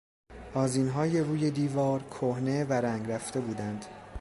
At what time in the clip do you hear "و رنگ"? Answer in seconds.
2.63-3.11